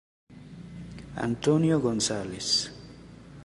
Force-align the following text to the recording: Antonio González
Antonio 1.17 1.79
González 1.79 2.73